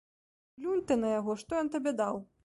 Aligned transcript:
Плюнь 0.61 0.81
ты 0.91 0.95
на 1.01 1.11
яго, 1.19 1.35
што 1.41 1.59
ён 1.61 1.69
табе 1.75 1.93
даў! 2.01 2.19